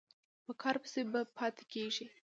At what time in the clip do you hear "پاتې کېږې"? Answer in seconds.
1.37-2.07